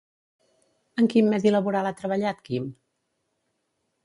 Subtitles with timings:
[1.03, 2.67] En quin medi laboral ha treballat Quim?